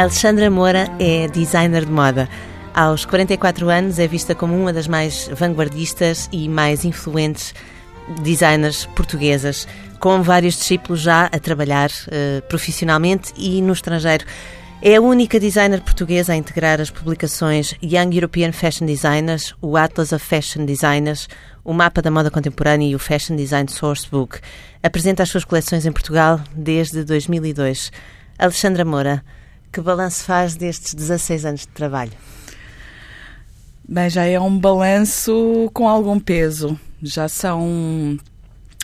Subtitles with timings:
[0.00, 2.26] Alexandra Moura é designer de moda.
[2.72, 7.54] Aos 44 anos é vista como uma das mais vanguardistas e mais influentes
[8.22, 9.68] designers portuguesas,
[9.98, 14.24] com vários discípulos já a trabalhar uh, profissionalmente e no estrangeiro.
[14.80, 20.12] É a única designer portuguesa a integrar as publicações Young European Fashion Designers, o Atlas
[20.12, 21.28] of Fashion Designers,
[21.62, 24.40] o Mapa da Moda Contemporânea e o Fashion Design Sourcebook.
[24.82, 27.92] Apresenta as suas coleções em Portugal desde 2002.
[28.38, 29.22] Alexandra Moura,
[29.72, 32.12] que balanço faz destes 16 anos de trabalho?
[33.88, 36.78] Bem, já é um balanço com algum peso.
[37.02, 38.18] Já são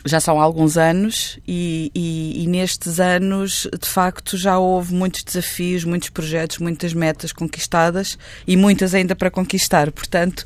[0.05, 5.83] já são alguns anos e, e, e, nestes anos, de facto, já houve muitos desafios,
[5.83, 8.17] muitos projetos, muitas metas conquistadas
[8.47, 9.91] e muitas ainda para conquistar.
[9.91, 10.45] Portanto,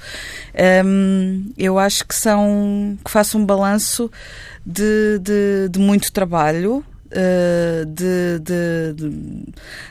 [0.86, 4.12] hum, eu acho que são que faço um balanço
[4.66, 8.94] de, de, de muito trabalho, uh, de, de,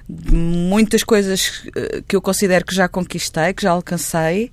[0.08, 4.50] de, muitas coisas eh, que eu considero que já conquistei, que já alcancei,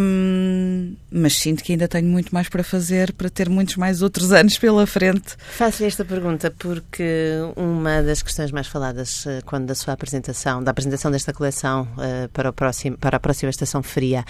[0.00, 4.30] um, mas sinto que ainda tenho muito mais para fazer para ter muitos mais outros
[4.32, 5.36] anos pela frente.
[5.38, 10.70] Faço esta pergunta porque uma das questões mais faladas eh, quando da sua apresentação, da
[10.70, 11.88] apresentação desta coleção
[12.32, 14.24] para, o próximo, para a próxima estação fria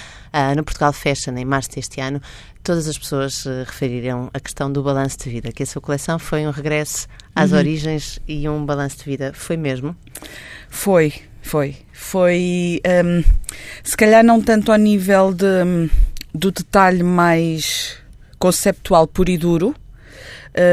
[0.56, 2.20] no Portugal Fashion em março deste ano,
[2.62, 6.19] todas as pessoas uh, referiram a questão do balanço de vida, que a sua coleção
[6.19, 7.59] foi um regresso às uhum.
[7.59, 9.33] origens e um balanço de vida.
[9.34, 9.97] Foi mesmo?
[10.69, 11.77] Foi, foi.
[11.92, 13.25] Foi, um,
[13.83, 15.91] se calhar não tanto ao nível de, hum,
[16.34, 17.97] do detalhe mais
[18.39, 19.88] conceptual puro e duro, eh,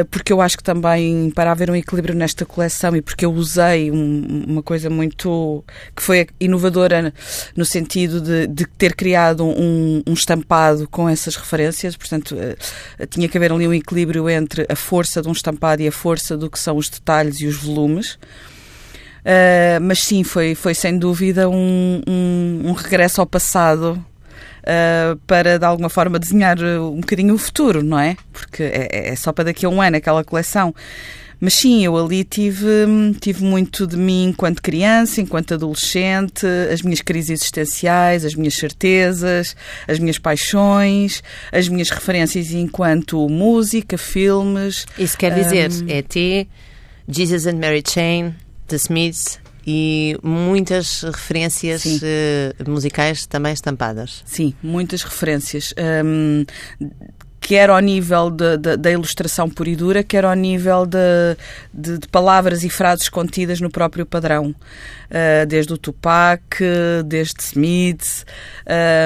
[0.09, 3.91] porque eu acho que também para haver um equilíbrio nesta coleção e porque eu usei
[3.91, 5.64] um, uma coisa muito
[5.95, 7.14] que foi inovadora
[7.55, 13.30] no sentido de, de ter criado um, um, estampado com essas referências, portanto uh, tinha
[13.30, 16.50] que haver ali um equilíbrio entre a força de um estampado e a força do
[16.50, 18.17] que são os detalhes e os volumes.
[19.25, 24.03] Uh, mas sim, foi, foi sem dúvida um, um, um regresso ao passado
[24.65, 28.17] uh, para de alguma forma desenhar eh, um bocadinho o futuro, não é?
[28.33, 30.73] Porque é, é, é só para daqui a um ano aquela coleção.
[31.39, 32.65] Mas sim, eu ali tive,
[33.19, 39.55] tive muito de mim enquanto criança, enquanto adolescente, as minhas crises existenciais, as minhas certezas,
[39.87, 41.21] as minhas paixões,
[41.51, 44.85] as minhas referências enquanto música, filmes.
[44.97, 45.89] Isso quer dizer, um...
[45.89, 46.47] E.T.,
[47.07, 48.33] Jesus and Mary Chain,
[48.67, 54.23] The Smiths, e muitas referências uh, musicais também estampadas.
[54.25, 55.73] Sim, muitas referências.
[56.05, 56.45] Um,
[57.45, 60.97] quer ao nível de, de, da ilustração pura e dura, quer ao nível de,
[61.71, 64.47] de, de palavras e frases contidas no próprio padrão.
[64.49, 66.41] Uh, desde o Tupac,
[67.05, 68.25] desde Smith,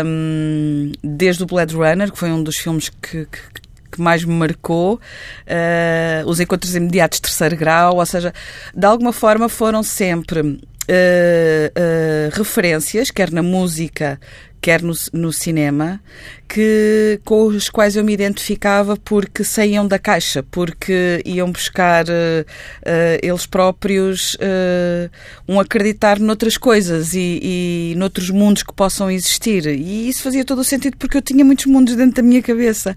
[0.05, 3.58] um, desde o Blade Runner, que foi um dos filmes que, que
[3.99, 8.33] que mais me marcou, uh, os encontros imediatos de terceiro grau, ou seja,
[8.73, 10.55] de alguma forma foram sempre uh,
[10.87, 14.17] uh, referências, quer na música,
[14.61, 16.01] quer no, no cinema,
[16.47, 22.09] que, com os quais eu me identificava porque saíam da caixa, porque iam buscar uh,
[22.11, 25.09] uh, eles próprios uh,
[25.47, 29.65] um acreditar noutras coisas e, e noutros mundos que possam existir.
[29.67, 32.95] E isso fazia todo o sentido porque eu tinha muitos mundos dentro da minha cabeça.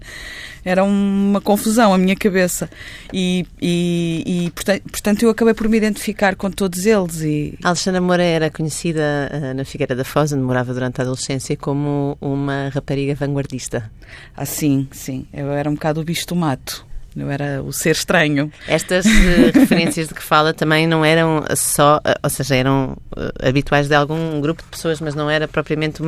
[0.65, 2.69] Era uma confusão a minha cabeça.
[3.11, 7.21] E, e, e portanto, eu acabei por me identificar com todos eles.
[7.21, 7.57] E...
[7.63, 12.69] Alexandra Moura era conhecida na Figueira da Foz, onde morava durante a adolescência, como uma
[12.69, 13.91] rapariga vanguardista.
[14.35, 15.25] Ah, sim, sim.
[15.33, 16.85] Eu era um bocado o bicho do mato.
[17.15, 18.51] Eu era o ser estranho.
[18.67, 19.09] Estas uh,
[19.53, 23.93] referências de que fala também não eram só, uh, ou seja, eram uh, habituais de
[23.93, 26.05] algum grupo de pessoas, mas não era propriamente o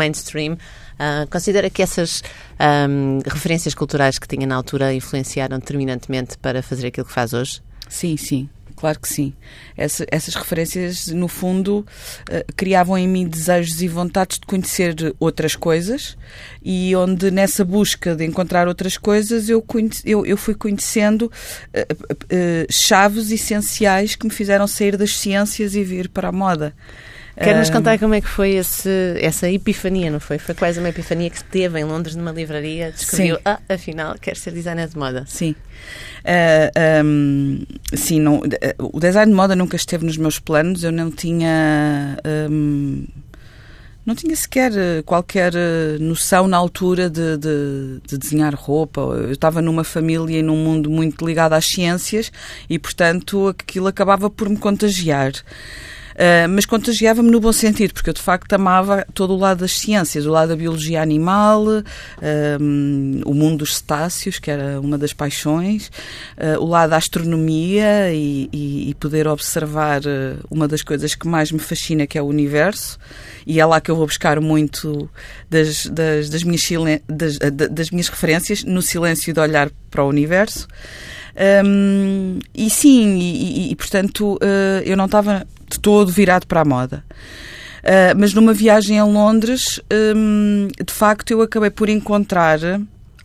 [1.00, 1.28] mainstream.
[1.29, 2.22] considera que essas
[2.89, 7.61] um, referências culturais que tinha na altura influenciaram determinantemente para fazer aquilo que faz hoje?
[7.88, 9.34] Sim, sim claro que sim.
[9.75, 15.55] Essa, essas referências, no fundo, uh, criavam em mim desejos e vontades de conhecer outras
[15.55, 16.17] coisas
[16.61, 22.66] e onde nessa busca de encontrar outras coisas eu, conheci, eu, eu fui conhecendo uh,
[22.70, 26.73] chaves essenciais que me fizeram sair das ciências e vir para a moda.
[27.37, 28.90] Quer-nos contar como é que foi esse,
[29.20, 30.37] essa epifania, não foi?
[30.37, 33.41] Foi quase uma epifania que teve em Londres, numa livraria, descobriu, sim.
[33.43, 35.26] ah, afinal, quer ser designer de moda.
[35.28, 35.52] Sim.
[35.52, 38.41] Uh, ah, um, sim, não,
[38.79, 42.17] o design de moda nunca esteve nos meus planos, eu não tinha.
[42.49, 43.05] Um,
[44.05, 44.72] não tinha sequer
[45.03, 45.52] qualquer
[45.99, 49.02] noção na altura de, de, de, desenhar roupa.
[49.02, 52.32] Eu estava numa família e num mundo muito ligado às ciências
[52.70, 55.32] e, portanto, aquilo acabava por me contagiar.
[56.16, 59.78] Uh, mas contagiava-me no bom sentido, porque eu de facto amava todo o lado das
[59.78, 61.84] ciências, o lado da biologia animal, uh,
[63.26, 65.91] o mundo dos cetáceos, que era uma das paixões,
[66.38, 70.02] uh, o lado da astronomia e, e, e, poder observar
[70.50, 72.97] uma das coisas que mais me fascina, que é o universo,
[73.46, 75.09] e é lá que eu vou buscar muito
[75.50, 76.64] das, das, das minhas,
[77.09, 77.38] das,
[77.70, 80.66] das minhas referências, no silêncio de olhar para o universo.
[81.66, 86.66] Um, e sim, e, e portanto uh, eu não estava de todo virado para a
[86.66, 87.03] moda.
[87.84, 89.79] Uh, mas numa viagem a Londres,
[90.16, 92.59] um, de facto, eu acabei por encontrar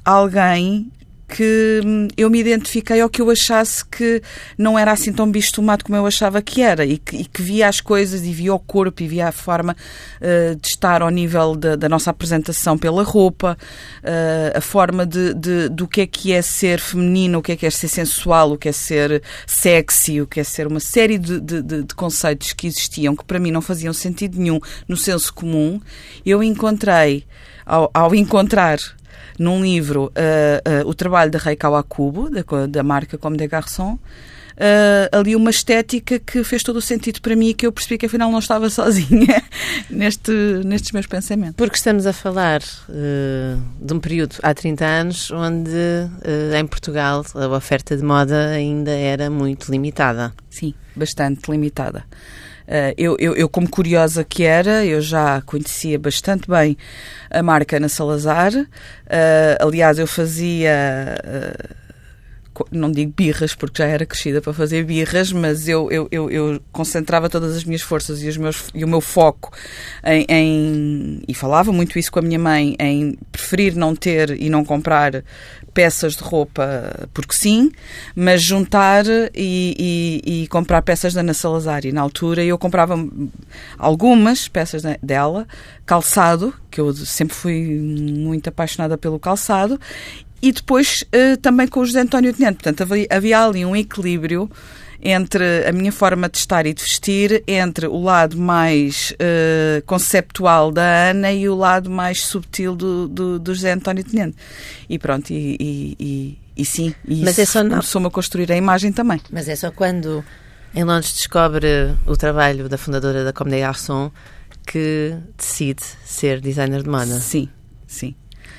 [0.04, 0.90] alguém
[1.30, 4.20] que hum, eu me identifiquei ou que eu achasse que
[4.58, 7.40] não era assim tão bicho tomado como eu achava que era e que, e que
[7.40, 9.76] via as coisas e via o corpo e via a forma
[10.20, 13.56] uh, de estar ao nível da, da nossa apresentação pela roupa,
[14.02, 17.56] uh, a forma de, de, do que é que é ser feminino, o que é
[17.56, 21.18] que é ser sensual, o que é ser sexy, o que é ser uma série
[21.18, 25.32] de, de, de conceitos que existiam que para mim não faziam sentido nenhum no senso
[25.32, 25.80] comum.
[26.26, 27.24] Eu encontrei,
[27.64, 28.78] ao, ao encontrar
[29.40, 33.98] num livro uh, uh, o trabalho de Rei Kawakubo, da, da marca Comme des Garçons,
[34.60, 37.96] Uh, ali uma estética que fez todo o sentido para mim e que eu percebi
[37.96, 39.42] que afinal não estava sozinha
[39.88, 40.30] neste,
[40.66, 41.54] nestes meus pensamentos.
[41.56, 47.24] Porque estamos a falar uh, de um período há 30 anos onde uh, em Portugal
[47.34, 50.34] a oferta de moda ainda era muito limitada.
[50.50, 52.04] Sim, bastante limitada.
[52.70, 56.76] Uh, eu, eu, eu, como curiosa que era, eu já conhecia bastante bem
[57.28, 58.52] a marca Ana Salazar.
[58.54, 58.68] Uh,
[59.58, 61.18] aliás, eu fazia.
[61.18, 61.80] Uh,
[62.70, 66.60] não digo birras porque já era crescida para fazer birras, mas eu, eu, eu, eu
[66.70, 69.50] concentrava todas as minhas forças e, meus, e o meu foco
[70.04, 74.50] em, em, e falava muito isso com a minha mãe, em preferir não ter e
[74.50, 75.24] não comprar
[75.72, 77.70] peças de roupa porque sim,
[78.14, 81.84] mas juntar e, e, e comprar peças da Ana Salazar.
[81.86, 82.96] E na altura eu comprava
[83.78, 85.46] algumas peças dela,
[85.86, 89.80] calçado, que eu sempre fui muito apaixonada pelo calçado,
[90.42, 92.62] e depois uh, também com o José António Tenente.
[92.62, 94.50] Portanto, havia, havia ali um equilíbrio
[95.02, 100.70] entre a minha forma de estar e de vestir, entre o lado mais uh, conceptual
[100.70, 104.36] da Ana e o lado mais subtil do, do, do José António Tenente.
[104.88, 108.56] E pronto, e, e, e, e sim, e Mas isso é começou-me a construir a
[108.56, 109.20] imagem também.
[109.30, 110.22] Mas é só quando
[110.74, 114.12] em Londres descobre o trabalho da fundadora da Comme des Garçons
[114.66, 117.18] que decide ser designer de moda.
[117.20, 117.48] Sim,
[117.86, 118.14] sim.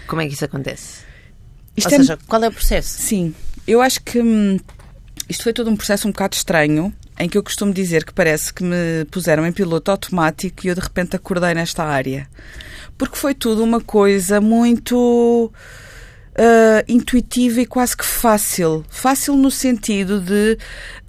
[0.08, 1.04] Como é que isso acontece?
[1.78, 1.98] Isto Ou é...
[1.98, 3.02] seja, qual é o processo?
[3.02, 3.34] Sim,
[3.66, 4.58] eu acho que hum,
[5.32, 8.54] isto foi todo um processo um bocado estranho, em que eu costumo dizer que parece
[8.54, 12.28] que me puseram em piloto automático e eu de repente acordei nesta área.
[12.98, 15.50] Porque foi tudo uma coisa muito
[16.32, 18.84] uh, intuitiva e quase que fácil.
[18.90, 20.58] Fácil no sentido de,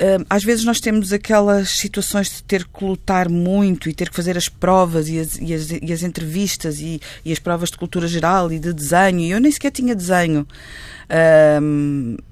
[0.01, 4.15] uh, às vezes, nós temos aquelas situações de ter que lutar muito e ter que
[4.15, 7.77] fazer as provas e as, e as, e as entrevistas e, e, as provas de
[7.77, 9.19] cultura geral e de desenho.
[9.19, 10.47] E eu nem sequer tinha desenho.
[11.11, 12.23] Uh,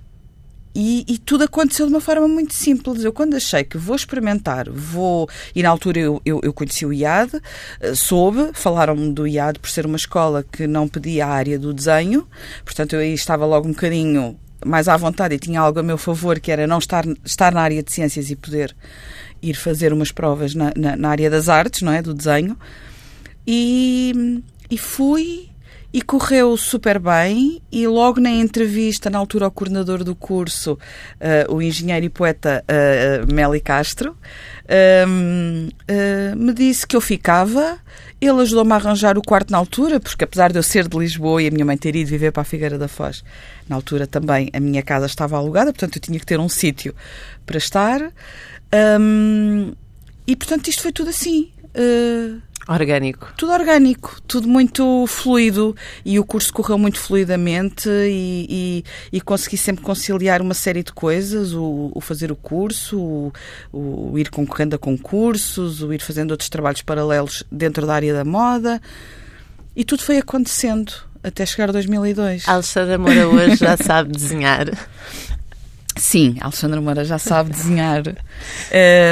[0.75, 3.03] e, e, tudo aconteceu de uma forma muito simples.
[3.03, 5.29] Eu, quando achei que vou experimentar, vou.
[5.55, 7.41] E na altura eu, eu, eu conheci o IAD,
[7.81, 11.75] eh, soube, falaram-me do IAD por ser uma escola que não pedia a área do
[11.75, 12.27] desenho,
[12.65, 15.99] portanto eu aí estava logo um bocadinho mais à vontade e tinha algo a meu
[15.99, 18.75] favor, que era não estar, estar na área de ciências e poder
[19.43, 22.03] ir fazer umas provas na, na, na área das artes, não é?
[22.03, 22.57] Do desenho.
[23.47, 25.50] E, e fui
[25.93, 31.53] e correu super bem e logo na entrevista, na altura ao coordenador do curso, uh,
[31.53, 34.17] o engenheiro e poeta uh, Meli Castro,
[34.67, 35.07] uh,
[36.37, 37.79] me disse que eu ficava.
[38.21, 41.43] Ele ajudou-me a arranjar o quarto na altura, porque apesar de eu ser de Lisboa
[41.43, 43.25] e a minha mãe ter ido viver para a Figueira da Foz,
[43.67, 46.95] na altura também a minha casa estava alugada, portanto eu tinha que ter um sítio
[47.47, 48.12] para estar.
[49.00, 49.73] Um,
[50.26, 51.50] e portanto isto foi tudo assim.
[51.75, 53.33] Uh, Orgânico.
[53.37, 55.75] Tudo orgânico, tudo muito fluido
[56.05, 58.47] e o curso correu muito fluidamente e,
[59.12, 63.33] e, e consegui sempre conciliar uma série de coisas, o, o fazer o curso, o,
[63.73, 68.25] o, ir concorrendo a concursos, o ir fazendo outros trabalhos paralelos dentro da área da
[68.25, 68.81] moda
[69.75, 70.93] e tudo foi acontecendo
[71.25, 72.49] até chegar a 2002.
[72.49, 74.67] A Alexandra Moura hoje já sabe desenhar.
[75.97, 78.05] Sim, a Alexandra Moura já sabe desenhar.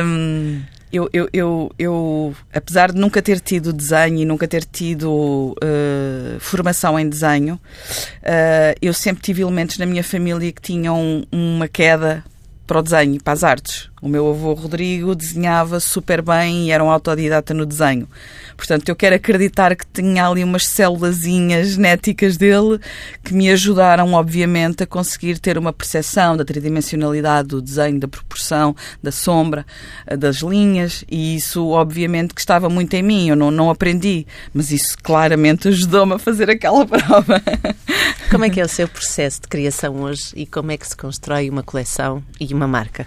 [0.04, 5.54] Um, eu, eu, eu, eu, apesar de nunca ter tido desenho e nunca ter tido
[5.62, 11.68] uh, formação em desenho, uh, eu sempre tive elementos na minha família que tinham uma
[11.68, 12.24] queda
[12.68, 13.88] para o desenho e para as artes.
[14.00, 18.06] O meu avô Rodrigo desenhava super bem e era um autodidata no desenho.
[18.56, 22.78] Portanto, eu quero acreditar que tinha ali umas célulazinhas genéticas dele
[23.24, 28.76] que me ajudaram, obviamente, a conseguir ter uma percepção da tridimensionalidade do desenho, da proporção,
[29.02, 29.64] da sombra,
[30.18, 33.30] das linhas, e isso, obviamente, que estava muito em mim.
[33.30, 37.42] Eu não, não aprendi, mas isso claramente ajudou-me a fazer aquela prova.
[38.30, 40.96] Como é que é o seu processo de criação hoje e como é que se
[40.96, 43.06] constrói uma coleção e uma marca?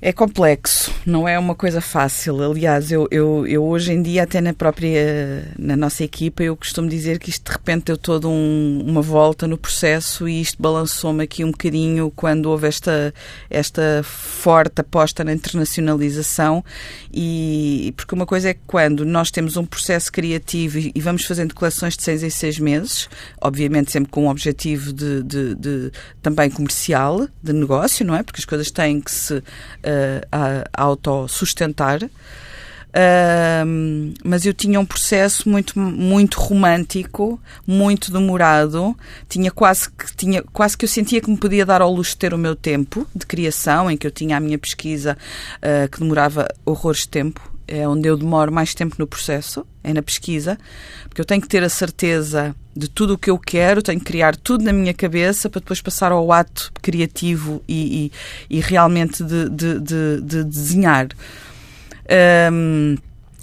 [0.00, 2.40] É complexo, não é uma coisa fácil.
[2.40, 6.88] Aliás, eu, eu, eu, hoje em dia, até na própria, na nossa equipa, eu costumo
[6.88, 11.24] dizer que isto de repente deu toda um, uma volta no processo e isto balançou-me
[11.24, 13.12] aqui um bocadinho quando houve esta,
[13.50, 16.64] esta forte aposta na internacionalização
[17.12, 21.24] e porque uma coisa é que quando nós temos um processo criativo e, e vamos
[21.24, 23.08] fazendo coleções de seis em seis meses,
[23.40, 28.22] obviamente sempre com um objetivo de, de, de também comercial, de negócio, não é?
[28.22, 29.42] Porque as coisas têm que se
[30.30, 32.00] a, a autossustentar.
[32.88, 38.96] Uh, mas eu tinha um processo muito muito romântico, muito demorado.
[39.28, 42.18] Tinha quase que tinha quase que eu sentia que me podia dar ao luxo de
[42.18, 45.18] ter o meu tempo de criação, em que eu tinha a minha pesquisa
[45.58, 47.40] uh, que demorava horrores de tempo.
[47.70, 50.56] É onde eu demoro mais tempo no processo, é na pesquisa,
[51.18, 54.04] porque eu tenho que ter a certeza de tudo o que eu quero, tenho que
[54.04, 58.12] criar tudo na minha cabeça para depois passar ao ato criativo e,
[58.48, 61.08] e, e realmente de, de, de, de desenhar.
[62.52, 62.96] Um,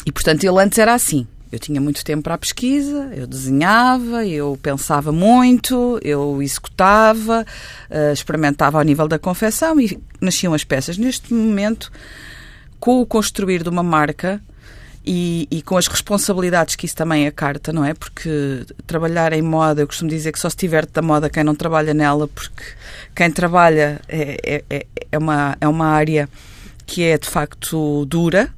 [0.05, 1.27] e portanto, ele antes era assim.
[1.51, 7.45] Eu tinha muito tempo para a pesquisa, eu desenhava, eu pensava muito, eu executava,
[7.89, 10.97] uh, experimentava ao nível da confecção e nasciam as peças.
[10.97, 11.91] Neste momento,
[12.79, 14.41] com o construir de uma marca,
[15.05, 17.93] e, e, com as responsabilidades que isso também acarta, não é?
[17.93, 21.53] Porque trabalhar em moda, eu costumo dizer que só se tiver da moda quem não
[21.53, 22.63] trabalha nela, porque
[23.15, 26.27] quem trabalha é, é, é, uma, é uma área
[26.85, 28.49] que é de facto dura.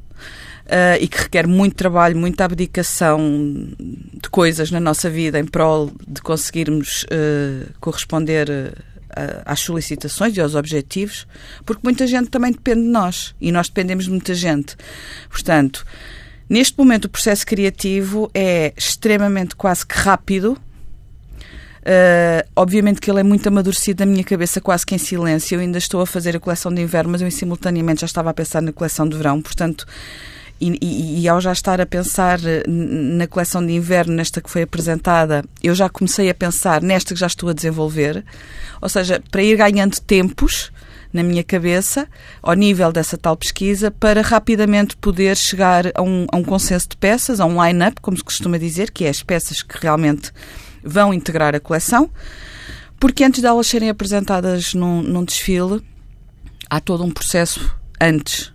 [0.67, 3.17] Uh, e que requer muito trabalho, muita abdicação
[3.79, 10.41] de coisas na nossa vida em prol de conseguirmos uh, corresponder uh, às solicitações e
[10.41, 11.25] aos objetivos,
[11.65, 14.75] porque muita gente também depende de nós e nós dependemos de muita gente.
[15.29, 15.85] Portanto,
[16.49, 20.57] Neste momento, o processo criativo é extremamente quase que rápido.
[21.87, 25.55] Uh, obviamente que ele é muito amadurecido na minha cabeça, quase que em silêncio.
[25.55, 28.33] Eu ainda estou a fazer a coleção de inverno, mas eu simultaneamente já estava a
[28.33, 29.41] pensar na coleção de verão.
[29.41, 29.85] Portanto,
[30.59, 34.63] e, e, e, ao já estar a pensar na coleção de inverno, nesta que foi
[34.63, 38.25] apresentada, eu já comecei a pensar nesta que já estou a desenvolver.
[38.81, 40.71] Ou seja, para ir ganhando tempos
[41.11, 42.07] na minha cabeça,
[42.41, 46.97] ao nível dessa tal pesquisa, para rapidamente poder chegar a um, a um consenso de
[46.97, 50.31] peças, a um line-up, como se costuma dizer, que é as peças que realmente
[50.83, 52.09] vão integrar a coleção,
[52.99, 55.81] porque antes de elas serem apresentadas num, num desfile,
[56.69, 58.47] há todo um processo antes.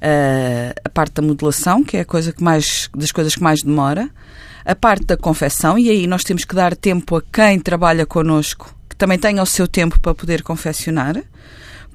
[0.00, 3.62] Uh, a parte da modelação, que é a coisa que mais, das coisas que mais
[3.62, 4.08] demora,
[4.64, 8.74] a parte da confecção, e aí nós temos que dar tempo a quem trabalha connosco,
[8.88, 11.22] que também tenha o seu tempo para poder confeccionar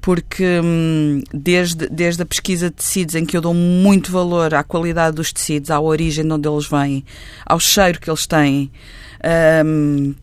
[0.06, 4.62] porque hum, desde, desde a pesquisa de tecidos, em que eu dou muito valor à
[4.62, 7.04] qualidade dos tecidos, à origem de onde eles vêm,
[7.44, 8.70] ao cheiro que eles têm,
[9.64, 10.14] hum,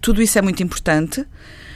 [0.00, 1.24] tudo isso é muito importante.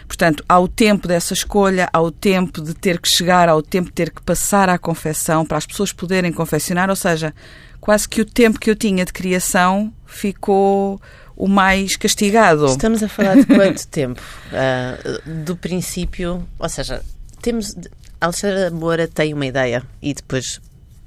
[0.09, 3.63] Portanto, há o tempo dessa escolha, há o tempo de ter que chegar, há o
[3.63, 7.33] tempo de ter que passar à confecção para as pessoas poderem confeccionar, ou seja,
[7.81, 11.01] quase que o tempo que eu tinha de criação ficou
[11.37, 12.67] o mais castigado.
[12.67, 14.21] Estamos a falar de quanto tempo?
[14.53, 17.03] Uh, do princípio, ou seja,
[17.43, 17.75] temos.
[18.21, 20.61] Alexandra Moura tem uma ideia e depois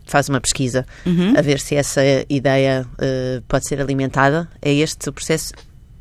[0.06, 1.34] faz uma pesquisa uhum.
[1.36, 4.48] a ver se essa ideia uh, pode ser alimentada.
[4.62, 5.54] É este o processo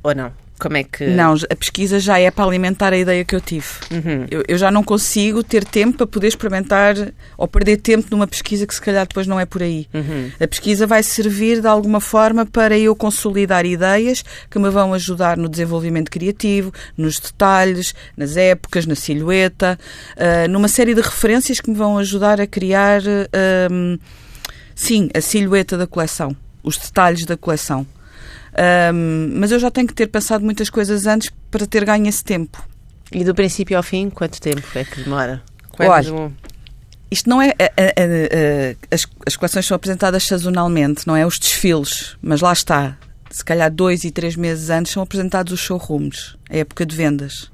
[0.03, 0.31] ou não?
[0.59, 1.07] Como é que.
[1.07, 3.67] Não, a pesquisa já é para alimentar a ideia que eu tive.
[3.91, 4.27] Uhum.
[4.31, 6.95] Eu, eu, já não consigo ter tempo para poder experimentar
[7.37, 9.87] ou perder tempo numa pesquisa que se calhar depois não é por aí.
[9.93, 10.31] Uhum.
[10.41, 15.37] A pesquisa vai servir de alguma forma para eu consolidar ideias que me vão ajudar
[15.37, 19.79] no desenvolvimento criativo, nos detalhes, nas épocas, na silhueta,
[20.17, 24.01] uh, numa série de referências que me vão ajudar a criar, uh,
[24.75, 27.87] sim, a silhueta da coleção, os detalhes da coleção.
[28.59, 32.25] Um, mas eu já tenho que ter pensado muitas coisas antes para ter ganho esse
[32.25, 32.63] tempo.
[33.13, 35.43] E do princípio ao fim, quanto tempo é que demora?
[35.71, 36.33] Quanto Olha,
[37.11, 37.51] isto não é.
[37.51, 41.25] A, a, a, as, as coleções são apresentadas sazonalmente, não é?
[41.25, 42.97] Os desfiles, mas lá está.
[43.31, 47.51] Se calhar dois e três meses antes são apresentados os showrooms, a época de vendas.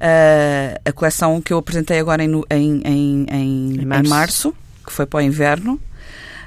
[0.00, 4.06] Uh, a coleção que eu apresentei agora em, em, em, em, março.
[4.06, 4.54] em março,
[4.86, 5.80] que foi para o inverno,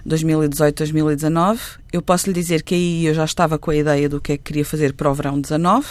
[0.07, 1.59] 2018-2019.
[1.91, 4.37] Eu posso lhe dizer que aí eu já estava com a ideia do que é
[4.37, 5.87] que queria fazer para o verão 19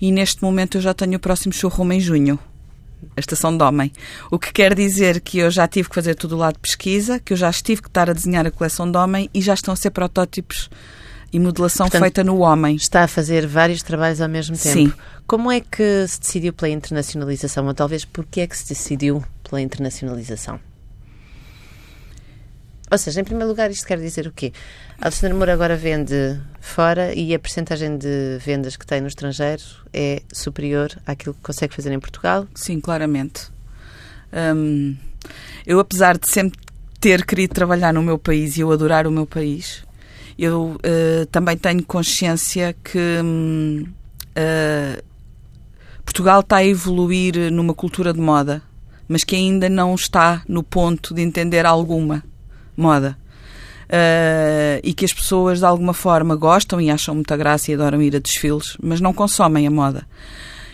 [0.00, 2.38] e neste momento eu já tenho o próximo showroom em junho.
[3.16, 3.92] a estação de homem.
[4.30, 7.18] O que quer dizer que eu já tive que fazer todo o lado de pesquisa,
[7.18, 9.74] que eu já estive que estar a desenhar a coleção de homem e já estão
[9.74, 10.70] a ser protótipos
[11.32, 12.76] e modelação Portanto, feita no homem.
[12.76, 14.90] Está a fazer vários trabalhos ao mesmo tempo.
[14.90, 14.92] Sim.
[15.26, 17.66] Como é que se decidiu pela internacionalização?
[17.66, 20.60] Ou talvez porquê é que se decidiu pela internacionalização?
[22.92, 24.52] Ou seja, em primeiro lugar, isto quer dizer o quê?
[25.00, 29.62] A Alexandre Moura agora vende fora e a percentagem de vendas que tem no estrangeiro
[29.94, 32.46] é superior àquilo que consegue fazer em Portugal?
[32.54, 33.50] Sim, claramente.
[34.30, 34.94] Hum,
[35.66, 36.60] eu, apesar de sempre
[37.00, 39.82] ter querido trabalhar no meu país e eu adorar o meu país,
[40.38, 42.98] eu uh, também tenho consciência que
[44.36, 45.02] uh,
[46.04, 48.60] Portugal está a evoluir numa cultura de moda,
[49.08, 52.22] mas que ainda não está no ponto de entender alguma
[52.76, 53.16] moda.
[53.84, 58.00] Uh, e que as pessoas de alguma forma gostam e acham muita graça e adoram
[58.00, 60.06] ir a desfiles, mas não consomem a moda.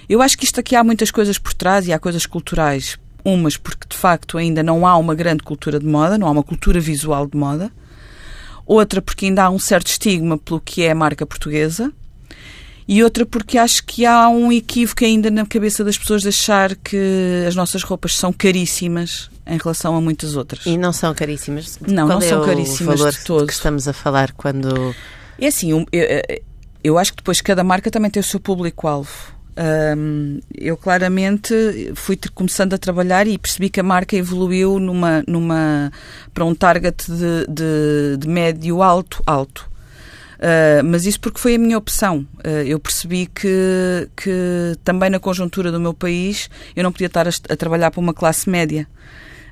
[0.08, 2.96] Eu acho que isto aqui há muitas coisas por trás e há coisas culturais.
[3.24, 6.42] Umas porque de facto ainda não há uma grande cultura de moda, não há uma
[6.42, 7.70] cultura visual de moda.
[8.64, 11.92] Outra porque ainda há um certo estigma pelo que é a marca portuguesa
[12.88, 16.74] e outra porque acho que há um equívoco ainda na cabeça das pessoas de achar
[16.74, 20.64] que as nossas roupas são caríssimas em relação a muitas outras.
[20.64, 21.78] E não são caríssimas?
[21.86, 23.46] Não, Qual não é são caríssimas valor de todo.
[23.46, 24.94] que estamos a falar quando...
[25.38, 26.42] É assim, eu, eu,
[26.82, 29.36] eu acho que depois cada marca também tem o seu público-alvo.
[29.96, 35.92] Um, eu claramente fui começando a trabalhar e percebi que a marca evoluiu numa, numa,
[36.32, 39.67] para um target de, de, de médio alto alto.
[40.38, 42.26] Uh, mas isso porque foi a minha opção.
[42.38, 47.26] Uh, eu percebi que, que também na conjuntura do meu país eu não podia estar
[47.26, 48.86] a, a trabalhar para uma classe média.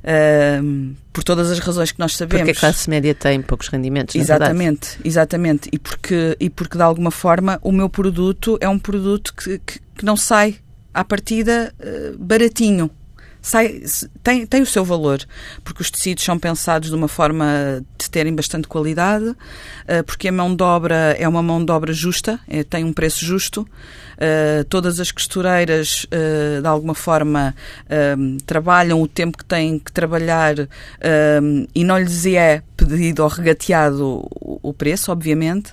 [0.05, 2.47] Uh, por todas as razões que nós sabemos.
[2.47, 5.69] Porque a classe média tem poucos rendimentos, Exatamente, exatamente.
[5.73, 9.81] E porque, e porque de alguma forma o meu produto é um produto que, que,
[9.97, 10.57] que não sai
[10.95, 11.75] à partida
[12.19, 12.89] baratinho
[13.47, 13.81] sai,
[14.25, 15.25] tem, tem o seu valor,
[15.63, 19.37] porque os tecidos são pensados de uma forma de terem bastante qualidade, uh,
[20.05, 23.25] porque a mão de obra é uma mão de obra justa, é, tem um preço
[23.25, 23.61] justo.
[24.17, 26.07] Uh, todas as costureiras,
[26.63, 27.55] de alguma forma,
[28.47, 30.55] trabalham o tempo que têm que trabalhar
[31.75, 35.73] e não lhes é pedido ou regateado o, o preço, obviamente.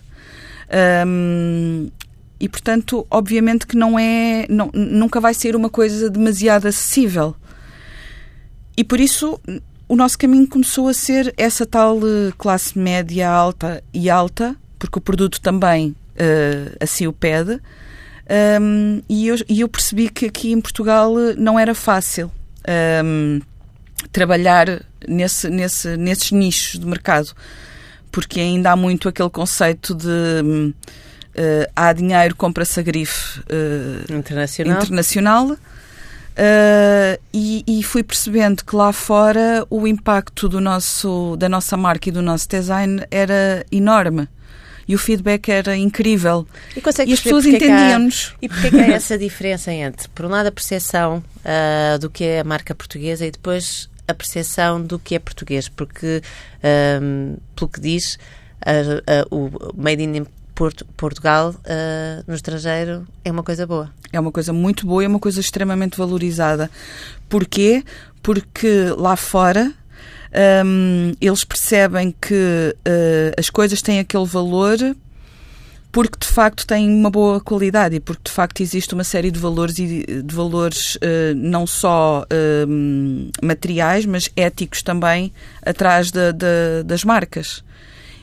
[1.08, 1.90] Um,
[2.40, 7.36] e portanto, obviamente que não é, não, nunca vai ser uma coisa demasiado acessível.
[8.76, 9.40] E por isso
[9.88, 14.98] o nosso caminho começou a ser essa tal eh, classe média alta e alta, porque
[14.98, 17.62] o produto também uh, assim o pede.
[18.60, 22.32] Um, e, eu, e eu percebi que aqui em Portugal eh, não era fácil
[23.04, 23.42] um,
[24.12, 27.32] trabalhar nesse, nesse, nesses nichos de mercado,
[28.12, 30.74] porque ainda há muito aquele conceito de uh,
[31.76, 34.82] há dinheiro, compra-se a grife uh, internacional.
[34.82, 35.58] internacional
[36.34, 42.10] Uh, e, e, fui percebendo que lá fora o impacto do nosso, da nossa marca
[42.10, 44.28] e do nosso design era enorme.
[44.88, 46.48] E o feedback era incrível.
[46.76, 48.36] E, e as pessoas entendiam-nos.
[48.42, 52.24] E porquê que há essa diferença entre, por um lado, a percepção uh, do que
[52.24, 55.70] é a marca portuguesa e depois a percepção do que é português?
[55.70, 56.22] Porque,
[57.02, 58.18] um, pelo que diz,
[59.30, 63.90] o Made in Porto, Portugal uh, no estrangeiro é uma coisa boa.
[64.12, 66.70] É uma coisa muito boa e é uma coisa extremamente valorizada.
[67.28, 67.84] Porquê?
[68.22, 69.74] Porque lá fora
[70.66, 74.78] um, eles percebem que uh, as coisas têm aquele valor
[75.92, 79.40] porque de facto têm uma boa qualidade e porque de facto existe uma série de
[79.40, 85.32] valores e de valores uh, não só uh, materiais mas éticos também
[85.64, 87.64] atrás de, de, das marcas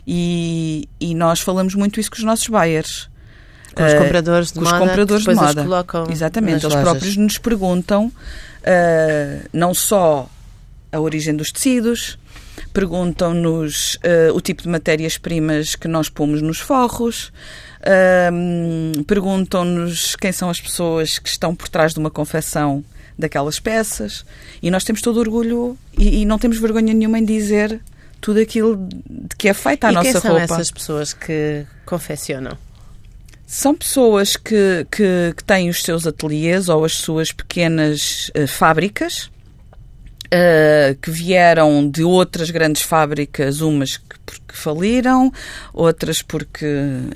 [0.06, 3.08] e, e nós falamos muito isso com os nossos buyers.
[3.74, 4.76] Com os compradores de com moda.
[4.76, 5.62] Os compradores de moda.
[5.62, 6.64] colocam Exatamente.
[6.64, 6.82] Eles lojas.
[6.82, 10.28] próprios nos perguntam uh, não só
[10.92, 12.18] a origem dos tecidos,
[12.72, 17.32] perguntam-nos uh, o tipo de matérias-primas que nós pomos nos forros,
[17.80, 22.84] uh, perguntam-nos quem são as pessoas que estão por trás de uma confecção
[23.16, 24.24] daquelas peças
[24.62, 27.80] e nós temos todo orgulho e, e não temos vergonha nenhuma em dizer
[28.20, 30.54] tudo aquilo de que é feita a e nossa quem são roupa.
[30.54, 32.56] essas pessoas que confeccionam?
[33.46, 39.28] São pessoas que, que, que, têm os seus ateliês ou as suas pequenas uh, fábricas,
[40.26, 45.32] uh, que vieram de outras grandes fábricas, umas que porque faliram,
[45.72, 46.66] outras porque,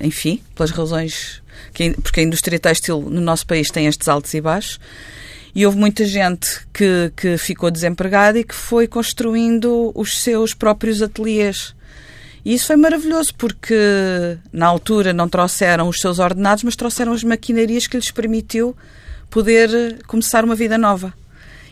[0.01, 1.41] enfim, pelas razões.
[1.73, 4.79] Que, porque a indústria têxtil no nosso país tem estes altos e baixos.
[5.55, 11.01] E houve muita gente que, que ficou desempregada e que foi construindo os seus próprios
[11.01, 11.73] ateliês.
[12.43, 17.23] E isso foi maravilhoso porque na altura não trouxeram os seus ordenados, mas trouxeram as
[17.23, 18.75] maquinarias que lhes permitiu
[19.31, 21.13] poder começar uma vida nova.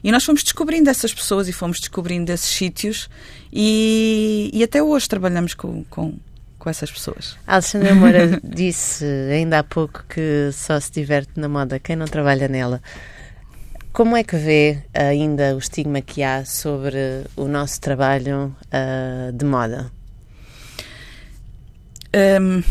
[0.03, 3.09] E nós fomos descobrindo essas pessoas e fomos descobrindo esses sítios
[3.51, 6.15] e, e até hoje trabalhamos com, com,
[6.57, 7.37] com essas pessoas.
[7.45, 12.07] A Alexandra Moura disse ainda há pouco que só se diverte na moda quem não
[12.07, 12.81] trabalha nela.
[13.93, 16.97] Como é que vê ainda o estigma que há sobre
[17.35, 19.91] o nosso trabalho uh, de moda?
[22.41, 22.63] Um,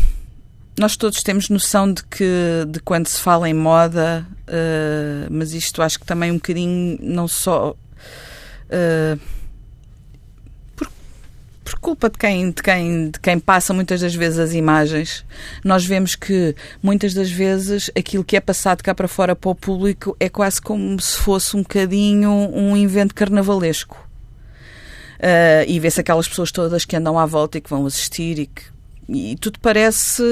[0.77, 5.81] nós todos temos noção de que de quando se fala em moda, uh, mas isto
[5.81, 9.19] acho que também um bocadinho não só uh,
[11.63, 15.25] por, culpa de quem, de, quem, de quem passa muitas das vezes as imagens,
[15.63, 19.55] nós vemos que muitas das vezes aquilo que é passado cá para fora para o
[19.55, 23.97] público é quase como se fosse um bocadinho um invento carnavalesco.
[25.19, 28.45] Uh, e vê-se aquelas pessoas todas que andam à volta e que vão assistir e
[28.47, 28.73] que
[29.07, 30.23] e tudo parece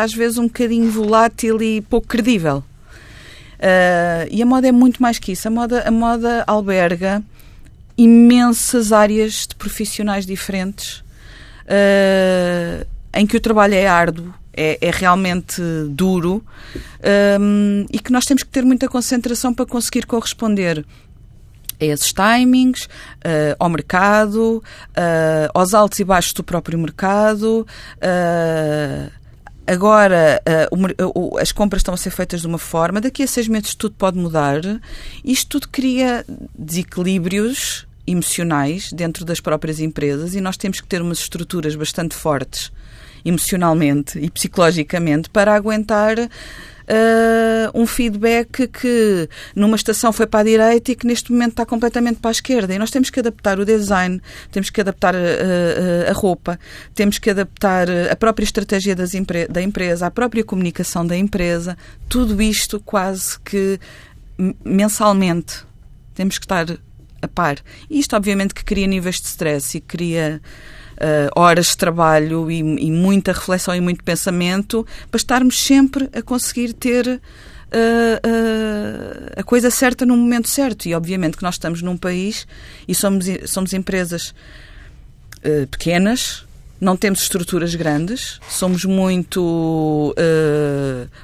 [0.00, 2.62] às vezes um bocadinho volátil e pouco credível.
[3.58, 5.48] Uh, e a moda é muito mais que isso.
[5.48, 7.22] A moda, a moda alberga
[7.96, 11.04] imensas áreas de profissionais diferentes
[11.64, 16.44] uh, em que o trabalho é árduo, é, é realmente duro
[17.40, 20.84] um, e que nós temos que ter muita concentração para conseguir corresponder
[21.80, 27.66] a esses timings, uh, ao mercado, uh, aos altos e baixos do próprio mercado.
[27.96, 29.23] Uh,
[29.66, 30.42] agora
[31.14, 33.94] o, as compras estão a ser feitas de uma forma, daqui a seis meses tudo
[33.96, 34.60] pode mudar.
[35.24, 36.24] Isto tudo cria
[36.54, 42.70] desequilíbrios emocionais dentro das próprias empresas e nós temos que ter umas estruturas bastante fortes
[43.24, 46.16] emocionalmente e psicologicamente para aguentar
[46.84, 51.66] uh, um feedback que numa estação foi para a direita e que neste momento está
[51.66, 52.74] completamente para a esquerda.
[52.74, 54.20] E nós temos que adaptar o design,
[54.50, 56.58] temos que adaptar uh, a roupa,
[56.94, 59.12] temos que adaptar a própria estratégia das
[59.48, 61.76] da empresa, a própria comunicação da empresa.
[62.08, 63.78] Tudo isto quase que
[64.64, 65.64] mensalmente
[66.14, 66.66] temos que estar
[67.22, 67.56] a par.
[67.88, 70.40] E isto, obviamente, que cria níveis de stress e cria
[70.94, 76.22] uh, horas de trabalho e, e, muita reflexão e muito pensamento para estarmos sempre a
[76.22, 77.20] conseguir ter uh, uh,
[79.36, 80.86] a coisa certa no momento certo.
[80.86, 82.46] E obviamente que nós estamos num país
[82.86, 84.34] e somos, somos empresas
[85.70, 86.46] pequenas,
[86.80, 90.14] não temos estruturas grandes, somos muito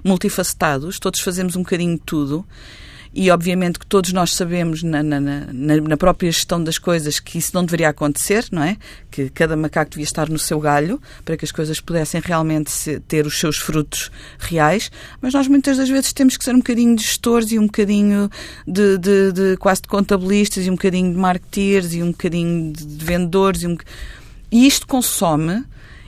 [0.04, 2.44] multifacetados, todos fazemos um bocadinho de tudo
[3.12, 7.38] e obviamente que todos nós sabemos na, na, na, na, própria gestão das coisas que
[7.38, 8.76] isso não deveria acontecer, não é?
[9.10, 13.26] Que cada macaco devia estar no seu galho para que as coisas pudessem realmente ter
[13.26, 17.02] os seus frutos reais, mas nós muitas das vezes temos que ser um bocadinho de
[17.02, 18.30] gestores e um bocadinho
[18.66, 22.84] de, de, de quase de contabilistas e um bocadinho de marketeers e um bocadinho de,
[22.84, 23.76] de vendedores e, um...
[24.52, 25.64] e isto consome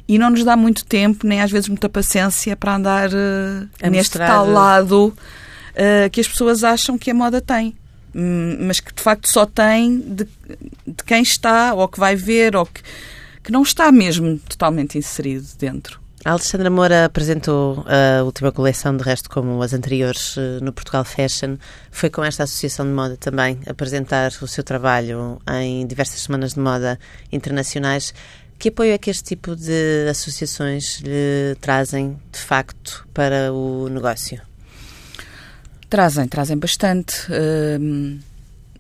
[0.07, 4.19] e não nos dá muito tempo, nem às vezes muita paciência para andar uh, neste
[4.19, 5.13] tal lado
[5.73, 7.75] uh, que as pessoas acham que a moda tem.
[8.15, 10.29] Hum, mas que de facto só tem de,
[10.87, 12.83] de quem está, ou que vai ver, ou que,
[13.43, 16.03] que não está mesmo totalmente inserido dentro.
[16.25, 21.05] A Alexandra Moura apresentou a última coleção, de resto, como as anteriores, eh, no Portugal
[21.05, 21.57] Fashion.
[21.91, 26.61] Foi com esta associação de moda também apresentar o seu trabalho em diversas semanas de
[26.61, 26.97] moda
[27.33, 28.15] internacionais.
[28.57, 34.52] Que apoio é que este tipo de associações lhe trazem, de facto, para o negócio?
[35.93, 37.31] Trazem, trazem bastante.
[37.31, 38.19] Uh,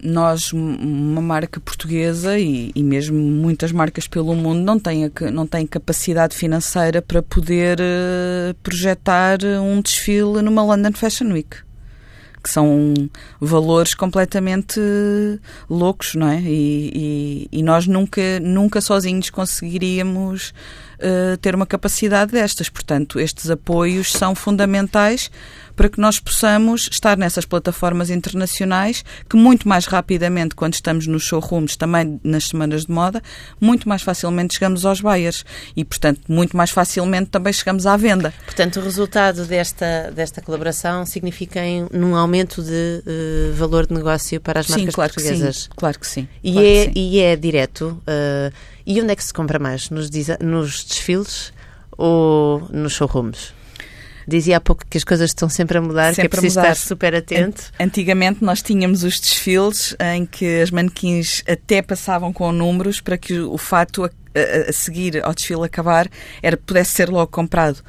[0.03, 5.67] nós, uma marca portuguesa e, e, mesmo muitas marcas pelo mundo, não têm, não têm
[5.67, 11.55] capacidade financeira para poder uh, projetar um desfile numa London Fashion Week.
[12.43, 12.95] Que são
[13.39, 14.81] valores completamente
[15.69, 16.41] loucos, não é?
[16.41, 20.55] E, e, e nós nunca, nunca sozinhos conseguiríamos
[21.03, 22.69] uh, ter uma capacidade destas.
[22.69, 25.31] Portanto, estes apoios são fundamentais
[25.75, 31.25] para que nós possamos estar nessas plataformas internacionais que muito mais rapidamente, quando estamos nos
[31.25, 33.23] showrooms, também nas semanas de moda,
[33.61, 35.45] muito mais facilmente chegamos aos buyers
[35.77, 38.33] e, portanto, muito mais facilmente também chegamos à venda.
[38.45, 44.41] Portanto, o resultado desta, desta colaboração significa em, num aumento de uh, valor de negócio
[44.41, 45.57] para as marcas sim, claro portuguesas?
[45.57, 46.29] Que sim, claro que sim.
[46.43, 46.93] E, claro é, que sim.
[46.95, 48.03] e é direto?
[48.07, 48.53] Uh,
[48.87, 49.91] e onde é que se compra mais?
[49.91, 51.53] Nos, nos desfiles
[51.97, 53.53] ou nos showrooms?
[54.27, 56.77] Dizia há pouco que as coisas estão sempre a mudar, sempre que é preciso estar
[56.77, 57.73] super atento.
[57.79, 63.41] Antigamente nós tínhamos os desfiles em que as manequins até passavam com números para que
[63.41, 66.09] o fato a, a, a seguir ao desfile acabar
[66.43, 67.81] era pudesse ser logo comprado.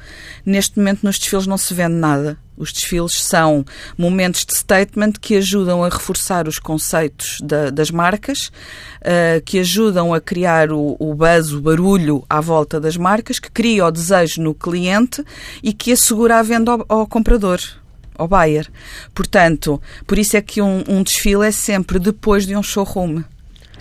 [0.44, 2.36] Neste momento nos desfiles não se vende nada.
[2.56, 3.64] Os desfiles são
[3.98, 8.52] momentos de statement que ajudam a reforçar os conceitos da, das marcas,
[9.00, 13.50] uh, que ajudam a criar o, o buzz, o barulho à volta das marcas, que
[13.50, 15.24] cria o desejo no cliente
[15.62, 17.60] e que assegura a venda ao, ao comprador.
[18.16, 18.70] ao Bayer.
[19.12, 23.24] Portanto, por isso é que um, um desfile é sempre depois de um showroom.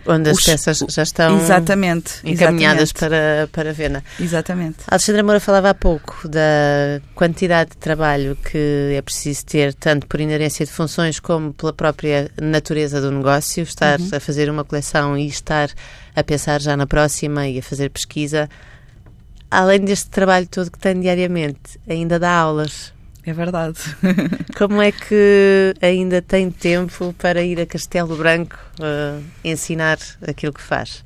[0.06, 3.48] Onde as Os, peças já estão exatamente, encaminhadas exatamente.
[3.48, 4.04] para, para a venda.
[4.20, 4.78] Exatamente.
[4.88, 10.06] A Alexandra Moura falava há pouco da quantidade de trabalho que é preciso ter, tanto
[10.08, 13.64] por inerência de funções como pela própria natureza do negócio.
[13.64, 14.10] Estar uhum.
[14.14, 15.70] a fazer uma coleção e estar
[16.16, 18.50] a pensar já na próxima e a fazer pesquisa.
[19.50, 22.92] Além deste trabalho todo que tem diariamente, ainda dá aulas.
[23.26, 23.80] É verdade.
[24.58, 30.62] Como é que ainda tem tempo para ir a Castelo Branco uh, ensinar aquilo que
[30.62, 31.06] faz?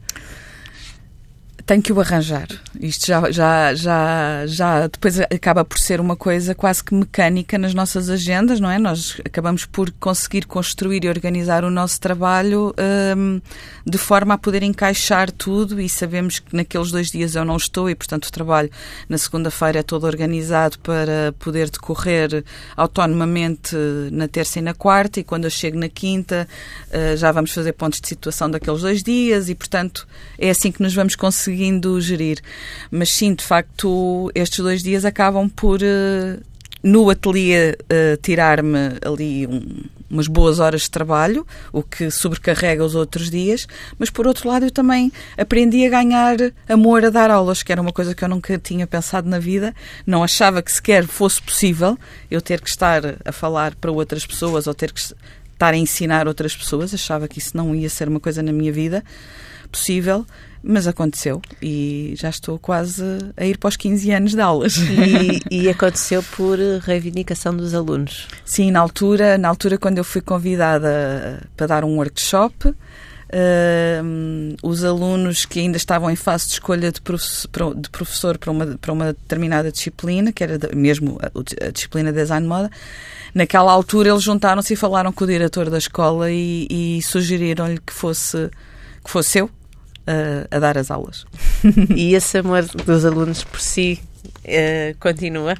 [1.67, 2.47] Tenho que o arranjar.
[2.80, 7.73] Isto já, já, já, já depois acaba por ser uma coisa quase que mecânica nas
[7.73, 8.80] nossas agendas, não é?
[8.80, 12.73] Nós acabamos por conseguir construir e organizar o nosso trabalho
[13.17, 13.41] um,
[13.86, 17.89] de forma a poder encaixar tudo e sabemos que naqueles dois dias eu não estou
[17.89, 18.71] e, portanto, o trabalho
[19.10, 22.45] na segunda-feira é todo organizado para poder decorrer
[22.77, 23.75] autonomamente
[24.10, 26.47] na terça e na quarta e quando eu chego na quinta
[26.88, 30.82] uh, já vamos fazer pontos de situação daqueles dois dias e, portanto, é assim que
[30.82, 32.39] nos vamos conseguir conseguindo gerir.
[32.91, 36.41] Mas sim, de facto, estes dois dias acabam por, uh,
[36.83, 42.95] no ateliê, uh, tirar-me ali um, umas boas horas de trabalho, o que sobrecarrega os
[42.95, 43.67] outros dias,
[43.97, 46.37] mas por outro lado eu também aprendi a ganhar
[46.69, 49.75] amor a dar aulas, que era uma coisa que eu nunca tinha pensado na vida,
[50.05, 51.97] não achava que sequer fosse possível
[52.31, 56.27] eu ter que estar a falar para outras pessoas ou ter que estar a ensinar
[56.27, 59.03] outras pessoas, achava que isso não ia ser uma coisa na minha vida
[59.67, 60.25] possível,
[60.63, 63.03] mas aconteceu e já estou quase
[63.38, 64.75] a ir para os 15 anos de aulas.
[64.77, 68.27] E, e, aconteceu por reivindicação dos alunos?
[68.43, 72.73] Sim, na altura, na altura quando eu fui convidada para dar um workshop,
[73.27, 78.49] Uh, os alunos que ainda estavam em fase de escolha de professor, de professor para,
[78.49, 82.71] uma, para uma determinada disciplina, que era mesmo a, a disciplina de design de moda,
[83.34, 87.91] naquela altura eles juntaram-se e falaram com o diretor da escola e, e sugeriram-lhe que
[87.91, 88.49] fosse,
[89.03, 89.51] que fosse eu
[90.07, 91.25] a, a dar as aulas.
[91.95, 93.99] e esse amor dos alunos por si
[94.45, 95.55] uh, continua?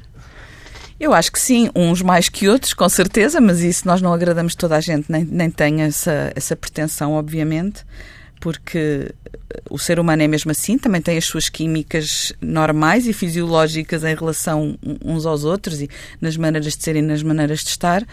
[0.98, 4.56] Eu acho que sim, uns mais que outros, com certeza, mas isso nós não agradamos
[4.56, 7.84] toda a gente, nem, nem tem essa, essa pretensão, obviamente,
[8.40, 9.12] porque
[9.70, 14.14] o ser humano é mesmo assim, também tem as suas químicas normais e fisiológicas em
[14.14, 15.88] relação uns aos outros e
[16.20, 18.04] nas maneiras de ser e nas maneiras de estar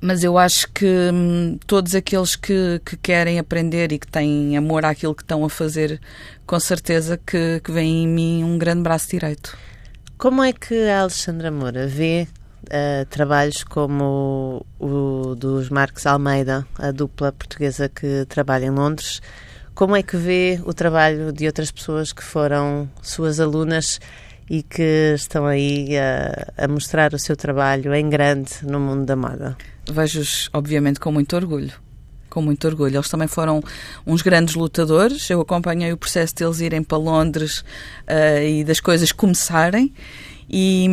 [0.00, 4.84] mas eu acho que hum, todos aqueles que, que querem aprender e que têm amor
[4.84, 6.00] àquilo que estão a fazer,
[6.46, 9.56] com certeza que, que vem em mim um grande braço direito.
[10.16, 12.26] Como é que a Alexandra Moura vê
[12.64, 19.20] uh, trabalhos como o, o dos Marcos Almeida, a dupla portuguesa que trabalha em Londres?
[19.74, 24.00] Como é que vê o trabalho de outras pessoas que foram suas alunas
[24.50, 29.16] e que estão aí a, a mostrar o seu trabalho em grande no mundo da
[29.16, 29.56] moda?
[29.92, 31.72] vejo-os, obviamente, com muito orgulho.
[32.28, 32.96] Com muito orgulho.
[32.96, 33.62] Eles também foram
[34.06, 35.28] uns grandes lutadores.
[35.30, 39.92] Eu acompanhei o processo deles irem para Londres uh, e das coisas começarem.
[40.50, 40.86] E,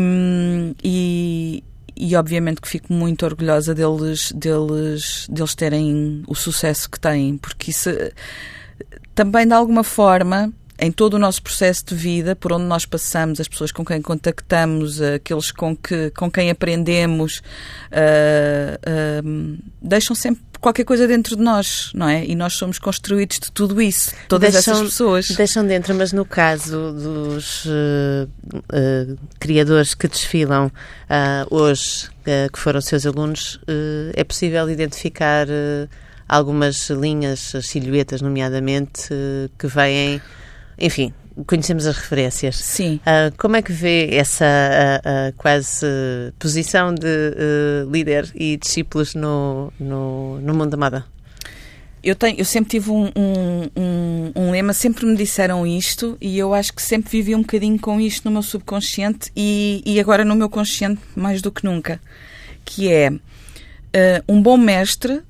[0.83, 1.63] e,
[1.95, 7.71] e, obviamente que fico muito orgulhosa deles, deles, deles terem o sucesso que têm, porque
[7.71, 7.89] isso
[9.13, 13.39] também de alguma forma em todo o nosso processo de vida, por onde nós passamos,
[13.39, 17.41] as pessoas com quem contactamos, aqueles com, que, com quem aprendemos,
[17.91, 22.25] uh, uh, deixam sempre qualquer coisa dentro de nós, não é?
[22.25, 25.27] E nós somos construídos de tudo isso, todas deixam, essas pessoas.
[25.27, 30.71] Deixam dentro, mas no caso dos uh, criadores que desfilam
[31.51, 32.09] hoje,
[32.51, 33.59] que foram seus alunos,
[34.15, 35.47] é possível identificar
[36.27, 39.09] algumas linhas, silhuetas, nomeadamente,
[39.59, 40.19] que vêm
[40.77, 41.13] enfim,
[41.45, 42.55] conhecemos as referências.
[42.57, 42.99] Sim.
[43.01, 45.85] Uh, como é que vê essa uh, uh, quase
[46.39, 51.05] posição de líder e discípulos no, no, no mundo da moda?
[52.01, 56.37] Eu, tenho, eu sempre tive um, um, um, um, lema, sempre me disseram isto e
[56.37, 60.23] eu acho que sempre vivi um bocadinho com isto no meu subconsciente e, e agora
[60.23, 61.99] no meu consciente mais do que nunca,
[62.63, 63.11] que é
[64.27, 65.21] um bom mestre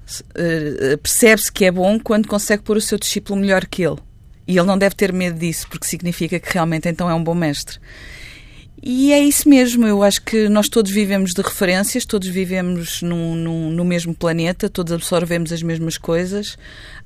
[1.02, 4.00] percebe-se que é bom quando consegue pôr o seu discípulo melhor que ele.
[4.48, 7.34] E ele não deve ter medo disso, porque significa que realmente então é um bom
[7.34, 7.80] mestre.
[8.84, 13.34] E é isso mesmo, eu acho que nós todos vivemos de referências, todos vivemos no,
[13.34, 16.58] no, no mesmo planeta, todos absorvemos as mesmas coisas,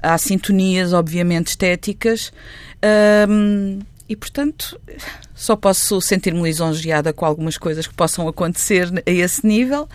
[0.01, 2.33] há sintonias, obviamente, estéticas,
[4.09, 4.79] e portanto
[5.35, 9.87] só posso sentir-me lisonjeada com algumas coisas que possam acontecer a esse nível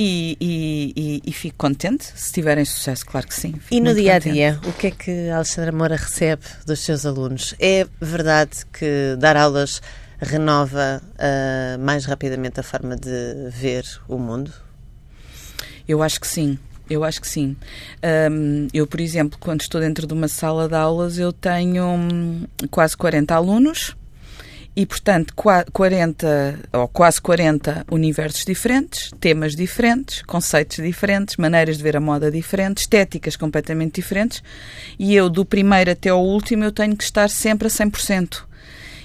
[0.00, 3.52] e, e, e, e, fico contente se tiverem sucesso, claro que sim.
[3.68, 7.04] E no dia a dia, o que é que a Alexandra Moura recebe dos seus
[7.04, 7.56] alunos?
[7.58, 9.82] É verdade que dar aulas
[10.20, 14.52] renova uh, mais rapidamente a forma de ver o mundo?
[15.88, 16.56] Eu acho que sim.
[16.88, 17.56] Eu acho que sim.
[18.30, 22.46] Um, eu, por exemplo, quando estou dentro de uma sala de aulas, eu tenho hum,
[22.70, 23.96] quase 40 alunos
[24.78, 31.96] e, portanto, 40 ou quase 40 universos diferentes, temas diferentes, conceitos diferentes, maneiras de ver
[31.96, 34.40] a moda diferentes, estéticas completamente diferentes.
[34.96, 38.44] E eu, do primeiro até ao último, eu tenho que estar sempre a 100%.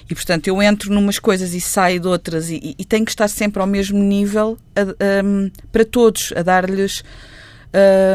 [0.08, 3.26] E, portanto, eu entro numas coisas e saio de outras e, e tenho que estar
[3.26, 7.02] sempre ao mesmo nível a, a, para todos, a dar-lhes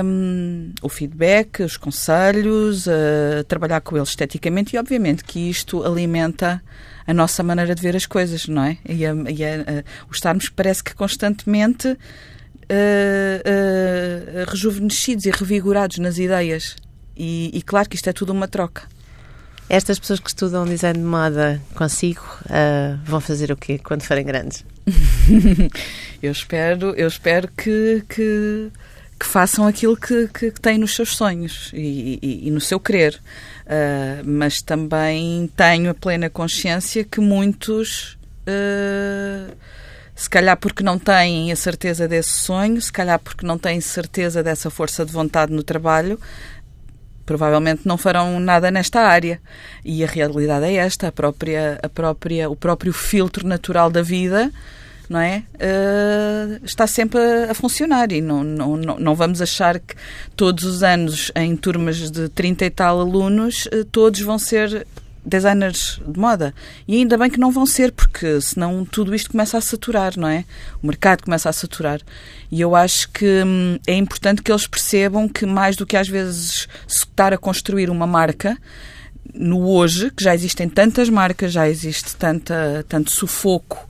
[0.01, 6.63] um, o feedback, os conselhos, uh, trabalhar com eles esteticamente e, obviamente, que isto alimenta
[7.09, 8.77] a nossa maneira de ver as coisas, não é?
[8.87, 11.97] E, a, e a, o estarmos parece que constantemente uh,
[12.69, 16.75] uh, rejuvenescidos e revigorados nas ideias.
[17.17, 18.83] E, e, claro que isto é tudo uma troca.
[19.67, 24.23] Estas pessoas que estudam design de moda consigo uh, vão fazer o quê quando forem
[24.23, 24.63] grandes?
[26.21, 28.71] eu espero, eu espero que, que
[29.19, 32.79] que façam aquilo que, que, que têm nos seus sonhos e, e, e no seu
[32.79, 33.19] querer.
[33.65, 39.53] Uh, mas também tenho a plena consciência que muitos, uh,
[40.15, 44.41] se calhar porque não têm a certeza desse sonho, se calhar porque não têm certeza
[44.41, 46.19] dessa força de vontade no trabalho,
[47.25, 49.39] provavelmente não farão nada nesta área.
[49.83, 54.51] E a realidade é esta, a própria, a própria, o próprio filtro natural da vida
[55.09, 55.43] não é?
[55.55, 59.95] Uh, está sempre a, a, funcionar e não, não, não vamos achar que
[60.35, 64.85] todos os anos, em turmas de 30 e tal alunos, uh, todos vão ser
[65.25, 66.53] designers de moda.
[66.87, 70.27] E ainda bem que não vão ser, porque senão tudo isto começa a saturar, não
[70.27, 70.45] é?
[70.81, 71.99] O mercado começa a saturar.
[72.51, 76.07] E eu acho que hum, é importante que eles percebam que mais do que às
[76.07, 78.57] vezes se estar a construir uma marca,
[79.33, 83.87] no hoje, que já existem tantas marcas, já existe tanta, tanto sufoco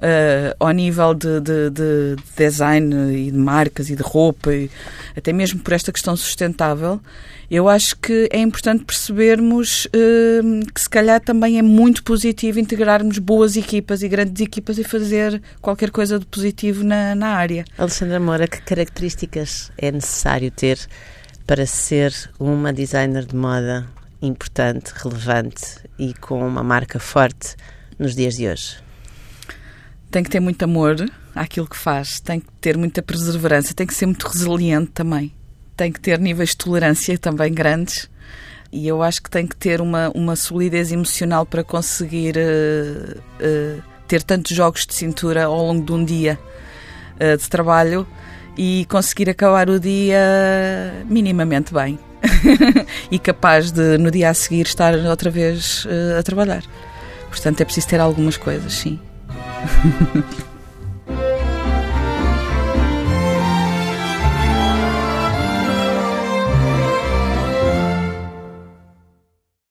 [0.00, 4.70] uh, ao nível de, de, de, design e de marcas e de roupa, e
[5.16, 7.00] até mesmo por esta questão sustentável,
[7.50, 13.18] eu acho que é importante percebermos uh, que se calhar também é muito positivo integrarmos
[13.18, 17.64] boas equipas e grandes equipas e fazer qualquer coisa de positivo na, na área.
[17.76, 20.78] Alexandra Moura, que características é necessário ter
[21.46, 23.86] para ser uma designer de moda
[24.22, 27.56] importante, relevante e com uma marca forte
[27.98, 28.89] nos dias de hoje?
[30.10, 30.96] Tem que ter muito amor
[31.34, 35.32] àquilo que faz, tem que ter muita perseverança, tem que ser muito resiliente também,
[35.76, 38.10] tem que ter níveis de tolerância também grandes
[38.72, 43.82] e eu acho que tem que ter uma, uma solidez emocional para conseguir uh, uh,
[44.06, 46.38] ter tantos jogos de cintura ao longo de um dia
[47.16, 48.06] uh, de trabalho
[48.56, 51.98] e conseguir acabar o dia minimamente bem
[53.10, 55.86] e capaz de no dia a seguir estar outra vez
[56.18, 56.62] a trabalhar.
[57.28, 59.00] Portanto, é preciso ter algumas coisas, sim.
[59.66, 60.49] 呵呵呵。